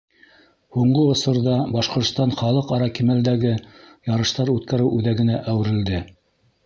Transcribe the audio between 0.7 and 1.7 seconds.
Һуңғы осорҙа